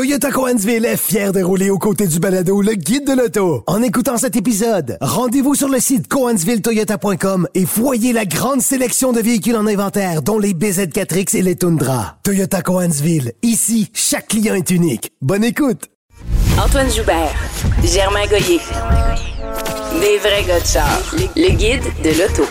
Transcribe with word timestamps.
Toyota 0.00 0.30
Coansville 0.30 0.86
est 0.86 0.96
fier 0.96 1.30
de 1.30 1.42
rouler 1.42 1.68
aux 1.68 1.76
côtés 1.76 2.06
du 2.06 2.20
balado 2.20 2.62
le 2.62 2.72
guide 2.72 3.06
de 3.06 3.12
l'auto. 3.12 3.64
En 3.66 3.82
écoutant 3.82 4.16
cet 4.16 4.34
épisode, 4.34 4.96
rendez-vous 5.02 5.54
sur 5.54 5.68
le 5.68 5.78
site 5.78 6.08
coansvilletoyota.com 6.08 7.46
et 7.54 7.66
voyez 7.66 8.14
la 8.14 8.24
grande 8.24 8.62
sélection 8.62 9.12
de 9.12 9.20
véhicules 9.20 9.56
en 9.56 9.66
inventaire, 9.66 10.22
dont 10.22 10.38
les 10.38 10.54
BZ4X 10.54 11.36
et 11.36 11.42
les 11.42 11.54
Tundra. 11.54 12.16
Toyota 12.22 12.62
Coansville, 12.62 13.34
ici, 13.42 13.90
chaque 13.92 14.28
client 14.28 14.54
est 14.54 14.70
unique. 14.70 15.12
Bonne 15.20 15.44
écoute! 15.44 15.90
Antoine 16.58 16.90
Joubert, 16.90 17.34
Germain 17.84 18.26
Goyer. 18.26 18.60
Des 20.00 20.16
vrais 20.16 20.44
gars. 20.44 20.86
Le 21.36 21.50
guide 21.50 21.84
de 22.02 22.18
l'auto. 22.18 22.44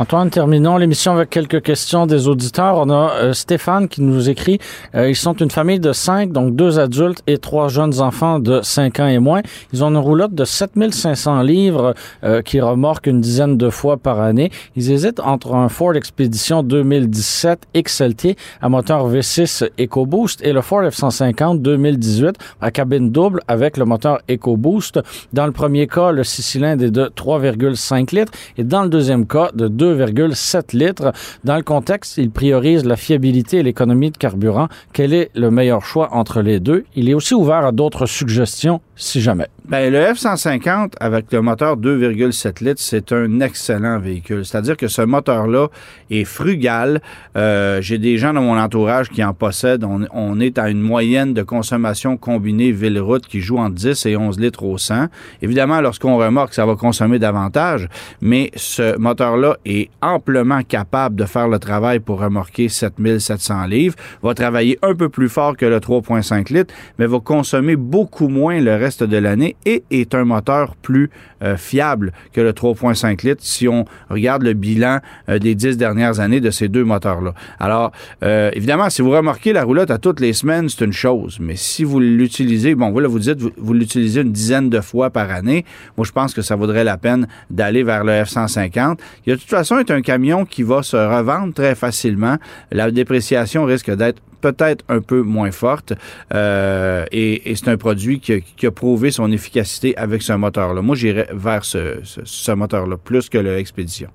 Antoine, 0.00 0.30
terminons 0.30 0.78
l'émission 0.78 1.12
avec 1.12 1.28
quelques 1.28 1.60
questions 1.60 2.06
des 2.06 2.26
auditeurs. 2.26 2.78
On 2.78 2.88
a 2.88 3.16
euh, 3.16 3.32
Stéphane 3.34 3.86
qui 3.86 4.00
nous 4.00 4.30
écrit, 4.30 4.58
euh, 4.94 5.10
ils 5.10 5.14
sont 5.14 5.34
une 5.34 5.50
famille 5.50 5.78
de 5.78 5.92
cinq, 5.92 6.32
donc 6.32 6.56
deux 6.56 6.78
adultes 6.78 7.22
et 7.26 7.36
trois 7.36 7.68
jeunes 7.68 8.00
enfants 8.00 8.38
de 8.38 8.62
cinq 8.62 8.98
ans 8.98 9.08
et 9.08 9.18
moins. 9.18 9.42
Ils 9.74 9.84
ont 9.84 9.90
une 9.90 9.98
roulotte 9.98 10.34
de 10.34 10.46
7500 10.46 11.42
livres 11.42 11.94
euh, 12.24 12.40
qui 12.40 12.62
remorque 12.62 13.08
une 13.08 13.20
dizaine 13.20 13.58
de 13.58 13.68
fois 13.68 13.98
par 13.98 14.20
année. 14.20 14.50
Ils 14.74 14.90
hésitent 14.90 15.20
entre 15.20 15.52
un 15.54 15.68
Ford 15.68 15.94
Expedition 15.94 16.62
2017 16.62 17.66
XLT 17.76 18.38
à 18.62 18.70
moteur 18.70 19.06
V6 19.06 19.68
EcoBoost 19.78 20.40
et 20.42 20.54
le 20.54 20.62
Ford 20.62 20.80
F-150 20.80 21.60
2018 21.60 22.36
à 22.62 22.70
cabine 22.70 23.10
double 23.10 23.42
avec 23.48 23.76
le 23.76 23.84
moteur 23.84 24.20
EcoBoost. 24.30 24.98
Dans 25.34 25.44
le 25.44 25.52
premier 25.52 25.86
cas, 25.86 26.10
le 26.10 26.24
six 26.24 26.40
cylindres 26.40 26.84
est 26.84 26.90
de 26.90 27.12
3,5 27.14 28.14
litres 28.14 28.32
et 28.56 28.64
dans 28.64 28.82
le 28.82 28.88
deuxième 28.88 29.26
cas, 29.26 29.50
de 29.52 29.68
2,7 29.96 30.76
litres. 30.76 31.12
Dans 31.44 31.56
le 31.56 31.62
contexte, 31.62 32.18
il 32.18 32.30
priorise 32.30 32.84
la 32.84 32.96
fiabilité 32.96 33.58
et 33.58 33.62
l'économie 33.62 34.10
de 34.10 34.16
carburant. 34.16 34.68
Quel 34.92 35.14
est 35.14 35.30
le 35.34 35.50
meilleur 35.50 35.84
choix 35.84 36.12
entre 36.12 36.42
les 36.42 36.60
deux? 36.60 36.84
Il 36.94 37.08
est 37.08 37.14
aussi 37.14 37.34
ouvert 37.34 37.64
à 37.64 37.72
d'autres 37.72 38.06
suggestions 38.06 38.80
si 38.96 39.20
jamais. 39.20 39.48
Ben, 39.70 39.92
le 39.92 40.00
F-150 40.00 40.94
avec 40.98 41.30
le 41.30 41.42
moteur 41.42 41.76
2,7 41.76 42.64
litres, 42.64 42.80
c'est 42.80 43.12
un 43.12 43.38
excellent 43.38 44.00
véhicule. 44.00 44.44
C'est-à-dire 44.44 44.76
que 44.76 44.88
ce 44.88 45.02
moteur-là 45.02 45.68
est 46.10 46.24
frugal. 46.24 47.00
Euh, 47.36 47.80
J'ai 47.80 47.98
des 47.98 48.18
gens 48.18 48.32
dans 48.32 48.42
mon 48.42 48.58
entourage 48.58 49.10
qui 49.10 49.22
en 49.22 49.32
possèdent. 49.32 49.84
On, 49.84 50.06
on, 50.12 50.40
est 50.40 50.58
à 50.58 50.70
une 50.70 50.80
moyenne 50.80 51.34
de 51.34 51.44
consommation 51.44 52.16
combinée 52.16 52.72
ville-route 52.72 53.28
qui 53.28 53.40
joue 53.40 53.58
entre 53.58 53.76
10 53.76 54.06
et 54.06 54.16
11 54.16 54.40
litres 54.40 54.64
au 54.64 54.76
100. 54.76 55.06
Évidemment, 55.40 55.80
lorsqu'on 55.80 56.16
remorque, 56.16 56.52
ça 56.52 56.66
va 56.66 56.74
consommer 56.74 57.20
davantage, 57.20 57.88
mais 58.20 58.50
ce 58.56 58.98
moteur-là 58.98 59.56
est 59.64 59.88
amplement 60.02 60.64
capable 60.64 61.14
de 61.14 61.26
faire 61.26 61.46
le 61.46 61.60
travail 61.60 62.00
pour 62.00 62.18
remorquer 62.18 62.68
7700 62.68 63.66
livres, 63.66 63.94
va 64.20 64.34
travailler 64.34 64.80
un 64.82 64.96
peu 64.96 65.08
plus 65.08 65.28
fort 65.28 65.56
que 65.56 65.66
le 65.66 65.78
3,5 65.78 66.52
litres, 66.52 66.74
mais 66.98 67.06
va 67.06 67.20
consommer 67.20 67.76
beaucoup 67.76 68.26
moins 68.26 68.60
le 68.60 68.74
reste 68.74 69.04
de 69.04 69.16
l'année 69.16 69.54
et 69.66 69.82
est 69.90 70.14
un 70.14 70.24
moteur 70.24 70.74
plus 70.76 71.10
euh, 71.42 71.56
fiable 71.56 72.12
que 72.32 72.40
le 72.40 72.52
3.5 72.52 73.26
litres 73.26 73.42
si 73.42 73.68
on 73.68 73.84
regarde 74.08 74.42
le 74.42 74.52
bilan 74.52 75.00
euh, 75.28 75.38
des 75.38 75.54
dix 75.54 75.76
dernières 75.76 76.20
années 76.20 76.40
de 76.40 76.50
ces 76.50 76.68
deux 76.68 76.84
moteurs-là. 76.84 77.34
Alors, 77.58 77.92
euh, 78.22 78.50
évidemment, 78.54 78.90
si 78.90 79.02
vous 79.02 79.10
remarquez 79.10 79.52
la 79.52 79.64
roulotte 79.64 79.90
à 79.90 79.98
toutes 79.98 80.20
les 80.20 80.32
semaines, 80.32 80.68
c'est 80.68 80.84
une 80.84 80.92
chose, 80.92 81.38
mais 81.40 81.56
si 81.56 81.84
vous 81.84 82.00
l'utilisez, 82.00 82.74
bon, 82.74 82.90
voilà, 82.90 83.08
vous 83.08 83.18
dites, 83.18 83.40
vous, 83.40 83.50
vous 83.56 83.74
l'utilisez 83.74 84.20
une 84.22 84.32
dizaine 84.32 84.70
de 84.70 84.80
fois 84.80 85.10
par 85.10 85.30
année, 85.30 85.64
moi, 85.96 86.06
je 86.06 86.12
pense 86.12 86.34
que 86.34 86.42
ça 86.42 86.56
vaudrait 86.56 86.84
la 86.84 86.96
peine 86.96 87.26
d'aller 87.50 87.82
vers 87.82 88.04
le 88.04 88.12
F-150. 88.12 88.98
Il, 89.26 89.34
de 89.34 89.38
toute 89.38 89.48
façon, 89.48 89.78
est 89.78 89.90
un 89.90 90.02
camion 90.02 90.44
qui 90.44 90.62
va 90.62 90.82
se 90.82 90.96
revendre 90.96 91.54
très 91.54 91.74
facilement. 91.74 92.36
La 92.70 92.90
dépréciation 92.90 93.64
risque 93.64 93.90
d'être 93.94 94.20
peut-être 94.40 94.84
un 94.88 95.00
peu 95.00 95.22
moins 95.22 95.50
forte. 95.50 95.92
Euh, 96.34 97.04
et, 97.12 97.54
c'est 97.54 97.68
un 97.68 97.76
produit 97.76 98.20
qui 98.20 98.66
a, 98.66 98.70
prouvé 98.70 99.10
son 99.10 99.30
efficacité 99.32 99.96
avec 99.96 100.22
ce 100.22 100.32
moteur-là. 100.32 100.82
Moi, 100.82 100.96
j'irais 100.96 101.28
vers 101.32 101.64
ce, 101.64 102.52
moteur-là, 102.52 102.96
plus 102.96 103.28
que 103.28 103.38
le 103.38 103.58
Expedition. 103.58 104.08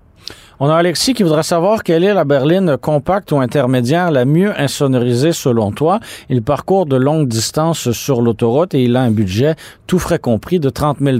On 0.59 0.69
a 0.69 0.75
Alexis 0.75 1.13
qui 1.13 1.24
voudrait 1.24 1.44
savoir 1.44 1.84
quelle 1.84 2.03
est 2.03 2.13
la 2.13 2.24
berline 2.24 2.78
compacte 2.78 3.31
ou 3.31 3.40
intermédiaire 3.40 4.09
la 4.09 4.25
mieux 4.25 4.59
insonorisée 4.59 5.34
selon 5.34 5.72
toi. 5.72 6.00
Il 6.30 6.42
parcourt 6.42 6.86
de 6.86 6.96
longues 6.96 7.28
distances 7.28 7.92
sur 7.92 8.22
l'autoroute 8.22 8.74
et 8.74 8.84
il 8.84 8.96
a 8.96 9.02
un 9.02 9.12
budget, 9.12 9.56
tout 9.86 10.00
frais 10.00 10.19
compris, 10.19 10.59
de 10.59 10.69
30 10.69 11.00
000 11.02 11.18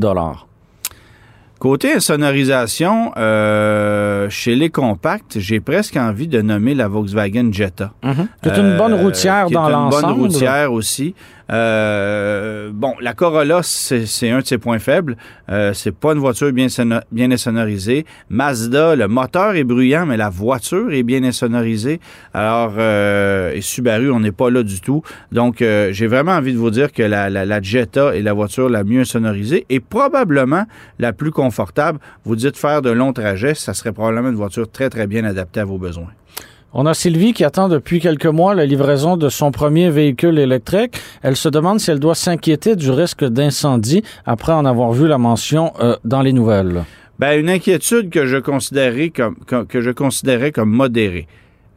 Côté 1.60 1.94
insonorisation, 1.94 3.14
euh, 3.18 4.30
chez 4.30 4.56
les 4.56 4.70
compacts, 4.70 5.40
j'ai 5.40 5.62
presque 5.62 5.96
envie 5.96 6.28
de 6.28 6.42
nommer 6.42 6.76
la 6.76 6.88
Volkswagen 6.88 7.52
Jetta. 7.52 7.92
Mm 8.04 8.12
-hmm. 8.12 8.28
C'est 8.44 8.58
une 8.58 8.78
bonne 8.78 8.94
routière 8.94 9.46
euh, 9.48 9.50
dans 9.50 9.70
l'ensemble. 9.70 10.04
Une 10.04 10.18
bonne 10.18 10.26
routière 10.26 10.72
aussi. 10.74 11.16
Euh, 11.52 12.72
bon, 12.74 12.94
la 13.02 13.14
Corolla, 13.14 13.62
c'est 13.64 14.30
un 14.30 14.40
de 14.40 14.46
ses 14.46 14.58
points 14.58 14.80
faibles. 14.80 15.18
Euh, 15.50 15.74
c'est 15.74 15.92
pas 15.92 16.14
une 16.14 16.20
voiture 16.20 16.52
bien, 16.52 16.68
bien 17.12 17.32
insonorisée. 17.32 18.06
Mazda, 18.30 18.96
le 18.96 19.08
moteur 19.08 19.56
est 19.56 19.64
bruyant, 19.64 20.06
mais 20.06 20.18
la 20.18 20.30
voiture 20.30 20.92
est 20.92 21.04
bien 21.04 21.24
insonorisée. 21.24 22.00
Alors, 22.34 22.74
euh, 22.78 23.54
et 23.54 23.62
Subaru, 23.62 24.12
on 24.12 24.20
n'est 24.20 24.32
pas 24.32 24.50
là 24.50 24.64
du 24.64 24.82
tout. 24.82 25.04
Donc, 25.32 25.62
euh, 25.62 25.90
j'ai 25.92 26.08
vraiment 26.08 26.34
envie 26.34 26.54
de 26.54 26.58
vous 26.58 26.72
dire 26.72 26.92
que 26.92 27.04
la, 27.04 27.30
la, 27.30 27.46
la, 27.46 27.62
Jetta 27.62 28.16
est 28.16 28.22
la 28.22 28.34
voiture 28.34 28.70
la 28.70 28.84
mieux 28.84 29.02
insonorisée 29.02 29.66
et 29.70 29.80
probablement 29.80 30.66
la 31.00 31.14
plus 31.14 31.32
confortable. 31.32 32.00
Vous 32.24 32.36
dites 32.36 32.58
faire 32.58 32.82
de 32.82 32.90
longs 32.90 33.14
trajets, 33.14 33.54
ça 33.54 33.74
serait 33.74 33.94
probablement 33.94 34.30
une 34.30 34.36
voiture 34.36 34.70
très, 34.70 34.90
très 34.90 35.08
bien 35.08 35.24
adaptée 35.24 35.60
à 35.60 35.66
vos 35.66 35.78
besoins. 35.78 36.10
On 36.78 36.86
a 36.88 36.94
Sylvie 36.94 37.32
qui 37.32 37.46
attend 37.46 37.70
depuis 37.70 38.02
quelques 38.02 38.26
mois 38.26 38.54
la 38.54 38.66
livraison 38.66 39.16
de 39.16 39.30
son 39.30 39.50
premier 39.52 39.90
véhicule 39.90 40.38
électrique. 40.38 41.00
Elle 41.24 41.38
se 41.38 41.48
demande 41.48 41.80
si 41.80 41.90
elle 41.90 42.02
doit 42.02 42.16
s'inquiéter 42.16 42.76
du 42.76 42.92
risque 42.92 43.24
d'incendie 43.24 44.04
après 44.26 44.52
en 44.52 44.66
avoir 44.66 44.92
vu 44.92 45.08
la 45.08 45.18
mention 45.18 45.72
euh, 45.80 45.96
dans 46.04 46.22
les 46.22 46.34
nouvelles. 46.34 46.84
Ben, 47.18 47.40
une 47.40 47.50
inquiétude 47.50 48.10
que 48.10 48.26
je 48.26 48.36
considérais 48.36 49.10
comme, 49.10 49.38
que, 49.46 49.80
je 49.80 49.92
considérais 49.92 50.52
comme 50.52 50.70
modérée. 50.70 51.30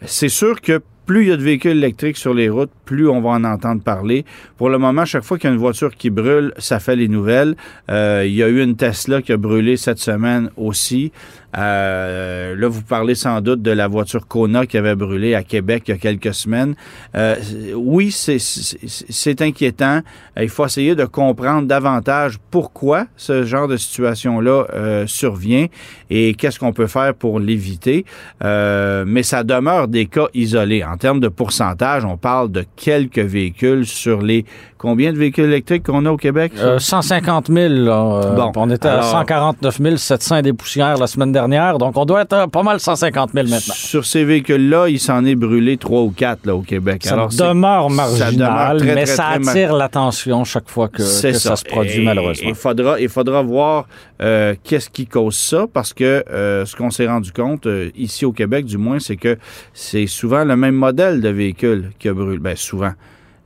C'est 0.04 0.28
sûr 0.28 0.60
que 0.60 0.82
plus 1.06 1.22
il 1.22 1.28
y 1.28 1.32
a 1.32 1.36
de 1.36 1.42
véhicules 1.42 1.76
électriques 1.76 2.16
sur 2.16 2.34
les 2.34 2.48
routes, 2.48 2.72
plus 2.84 3.09
on 3.09 3.20
va 3.20 3.30
en 3.30 3.44
entendre 3.44 3.80
parler. 3.80 4.25
Pour 4.56 4.69
le 4.69 4.78
moment, 4.78 5.04
chaque 5.04 5.22
fois 5.22 5.38
qu'il 5.38 5.48
y 5.48 5.50
a 5.50 5.54
une 5.54 5.60
voiture 5.60 5.94
qui 5.94 6.10
brûle, 6.10 6.53
ça 6.59 6.80
fait 6.80 6.97
les 6.97 7.09
nouvelles. 7.09 7.54
Euh, 7.88 8.25
il 8.26 8.34
y 8.34 8.42
a 8.42 8.48
eu 8.48 8.62
une 8.62 8.75
Tesla 8.75 9.22
qui 9.22 9.32
a 9.32 9.36
brûlé 9.36 9.76
cette 9.76 10.00
semaine 10.00 10.50
aussi. 10.56 11.12
Euh, 11.56 12.54
là, 12.54 12.69
vous 12.69 12.82
parlez 12.82 13.14
sans 13.14 13.41
doute 13.41 13.62
de 13.62 13.70
la 13.70 13.88
voiture 13.88 14.26
Kona 14.26 14.66
qui 14.66 14.76
avait 14.76 14.94
brûlé 14.94 15.34
à 15.34 15.42
Québec 15.42 15.84
il 15.86 15.92
y 15.92 15.94
a 15.94 15.98
quelques 15.98 16.34
semaines. 16.34 16.75
Euh, 17.14 17.36
oui, 17.75 18.10
c'est 18.10 19.42
inquiétant. 19.42 20.00
Il 20.38 20.48
faut 20.48 20.66
essayer 20.66 20.94
de 20.94 21.04
comprendre 21.04 21.66
davantage 21.66 22.38
pourquoi 22.50 23.06
ce 23.16 23.44
genre 23.44 23.69
de 23.69 23.76
situation-là 23.76 24.66
euh, 24.75 25.06
survient 25.06 25.66
et 26.10 26.34
qu'est-ce 26.34 26.59
qu'on 26.59 26.72
peut 26.72 26.86
faire 26.86 27.14
pour 27.14 27.41
l'éviter. 27.41 28.04
Euh, 28.44 29.04
mais 29.06 29.22
ça 29.22 29.42
demeure 29.42 29.88
des 29.88 30.06
cas 30.06 30.26
isolés. 30.34 30.84
En 30.84 30.97
termes 30.97 31.20
de 31.20 31.28
pourcentage, 31.28 32.04
on 32.04 32.16
parle 32.16 32.50
de 32.50 32.65
quelques 32.76 33.19
véhicules 33.19 33.86
sur 33.86 34.22
les 34.22 34.44
Combien 34.78 35.12
de 35.12 35.19
véhicules 35.19 35.44
électriques 35.44 35.83
qu'on 35.83 36.06
a 36.06 36.11
au 36.11 36.16
Québec? 36.16 36.53
Euh, 36.59 36.78
150 36.78 37.49
000. 37.49 37.69
Là. 37.75 38.33
Bon, 38.37 38.53
on 38.56 38.71
était 38.71 38.89
alors, 38.89 39.05
à 39.05 39.19
149 39.19 39.97
700 39.97 40.43
des 40.43 40.53
poussières 40.53 40.97
la 40.97 41.06
semaine 41.06 41.33
dernière, 41.33 41.78
donc 41.78 41.97
on 41.97 42.05
doit 42.05 42.22
être 42.22 42.33
à 42.33 42.49
pas 42.49 42.62
mal 42.62 42.78
150 42.78 43.33
000 43.34 43.49
maintenant. 43.49 43.75
Sur 43.75 44.05
ces 44.05 44.25
véhicules-là, 44.25 44.89
il 44.89 45.00
s'en 45.00 45.25
est 45.25 45.34
brûlé 45.34 45.77
trois 45.77 46.03
ou 46.03 46.11
quatre 46.11 46.47
là, 46.47 46.55
au 46.55 46.62
Québec. 46.62 47.03
Ça 47.05 47.15
alors, 47.15 47.28
demeure 47.28 47.91
marginal, 47.91 48.19
ça 48.19 48.33
demeure 48.33 48.77
très, 48.78 48.94
mais 48.94 49.05
très, 49.05 49.16
ça 49.16 49.28
attire 49.28 49.75
l'attention 49.75 50.44
chaque 50.44 50.69
fois 50.69 50.89
que, 50.89 50.99
que 50.99 51.03
ça. 51.03 51.33
ça. 51.33 51.56
se 51.56 51.65
produit, 51.65 52.03
Et, 52.03 52.05
malheureusement. 52.05 52.49
Il 52.49 52.55
faudra, 52.55 53.00
il 53.00 53.09
faudra 53.09 53.43
voir 53.43 53.87
euh, 54.22 54.55
qu'est-ce 54.62 54.91
qui 54.91 55.06
cause 55.06 55.37
ça, 55.37 55.66
parce 55.72 55.93
que 55.93 56.25
euh, 56.31 56.65
ce 56.65 56.77
qu'on 56.77 56.91
s'est 56.91 57.09
rendu 57.09 57.33
compte, 57.33 57.66
euh, 57.66 57.91
ici 57.97 58.25
au 58.25 58.33
Québec 58.33 58.65
du 58.65 58.78
moins, 58.78 58.99
c'est 58.99 59.16
que 59.16 59.39
c'est 59.72 60.06
souvent 60.06 60.45
le 60.45 60.56
même 60.56 60.75
modèle 60.75 61.21
de 61.21 61.28
véhicule 61.28 61.91
qui 61.99 62.09
a 62.09 62.15
brûlé. 62.15 62.39
Ben, 62.39 62.56
souvent 62.56 62.93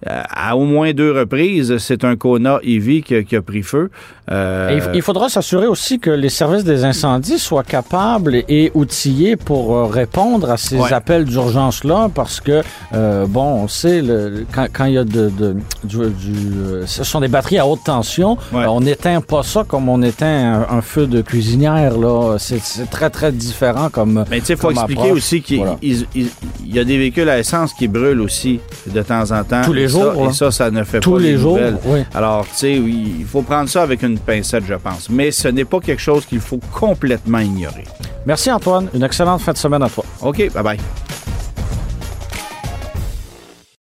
à 0.06 0.56
au 0.56 0.64
moins 0.64 0.92
deux 0.92 1.12
reprises, 1.12 1.78
c'est 1.78 2.04
un 2.04 2.16
Kona 2.16 2.58
EV 2.64 3.02
qui, 3.02 3.24
qui, 3.24 3.36
a 3.36 3.42
pris 3.42 3.62
feu. 3.62 3.90
Euh... 4.30 4.80
il, 4.92 4.96
il, 4.96 5.02
faudra 5.02 5.28
s'assurer 5.28 5.66
aussi 5.66 5.98
que 5.98 6.10
les 6.10 6.28
services 6.28 6.64
des 6.64 6.84
incendies 6.84 7.38
soient 7.38 7.64
capables 7.64 8.42
et 8.48 8.70
outillés 8.74 9.36
pour 9.36 9.92
répondre 9.92 10.50
à 10.50 10.56
ces 10.56 10.76
ouais. 10.76 10.92
appels 10.92 11.24
d'urgence-là, 11.24 12.08
parce 12.14 12.40
que, 12.40 12.62
euh, 12.94 13.26
bon, 13.26 13.62
on 13.62 13.68
sait, 13.68 14.02
le, 14.02 14.44
quand, 14.52 14.66
quand, 14.72 14.84
il 14.86 14.94
y 14.94 14.98
a 14.98 15.04
de, 15.04 15.28
de 15.28 15.56
du, 15.84 15.98
du, 16.10 16.86
ce 16.86 17.04
sont 17.04 17.20
des 17.20 17.28
batteries 17.28 17.58
à 17.58 17.66
haute 17.66 17.84
tension, 17.84 18.38
ouais. 18.52 18.64
on 18.66 18.80
n'éteint 18.80 19.20
pas 19.20 19.42
ça 19.42 19.64
comme 19.66 19.88
on 19.88 20.02
éteint 20.02 20.66
un, 20.68 20.78
un 20.78 20.82
feu 20.82 21.06
de 21.06 21.20
cuisinière, 21.20 21.96
là. 21.98 22.36
C'est 22.38 22.90
très, 22.90 23.10
très 23.10 23.32
différent 23.32 23.88
comme 23.90 24.24
Mais 24.30 24.40
tu 24.40 24.46
sais, 24.46 24.52
il 24.54 24.58
faut 24.58 24.70
expliquer 24.70 25.02
approche. 25.02 25.16
aussi 25.18 25.42
qu'il 25.42 25.58
voilà. 25.58 25.76
y 25.82 26.78
a 26.78 26.84
des 26.84 26.98
véhicules 26.98 27.28
à 27.28 27.38
essence 27.38 27.72
qui 27.74 27.88
brûlent 27.88 28.20
aussi 28.20 28.60
de 28.86 29.02
temps 29.02 29.30
en 29.30 29.44
temps. 29.44 29.62
Tous 29.64 29.72
les 29.72 29.91
jours. 29.92 30.14
Ça, 30.14 30.30
et 30.30 30.32
ça, 30.32 30.50
ça 30.50 30.70
ne 30.70 30.84
fait 30.84 31.00
Tous 31.00 31.14
pas 31.14 31.20
les 31.20 31.36
jours. 31.38 31.58
Oui. 31.84 32.00
Alors, 32.14 32.46
tu 32.46 32.56
sais, 32.56 32.78
oui, 32.78 33.16
il 33.20 33.26
faut 33.26 33.42
prendre 33.42 33.68
ça 33.68 33.82
avec 33.82 34.02
une 34.02 34.18
pincette, 34.18 34.64
je 34.66 34.74
pense. 34.74 35.08
Mais 35.08 35.30
ce 35.30 35.48
n'est 35.48 35.64
pas 35.64 35.80
quelque 35.80 36.02
chose 36.02 36.26
qu'il 36.26 36.40
faut 36.40 36.60
complètement 36.72 37.38
ignorer. 37.38 37.84
Merci, 38.26 38.50
Antoine. 38.50 38.88
Une 38.94 39.02
excellente 39.02 39.40
fin 39.40 39.52
de 39.52 39.58
semaine 39.58 39.82
à 39.82 39.88
toi. 39.88 40.04
OK, 40.22 40.52
bye 40.52 40.62
bye. 40.62 40.78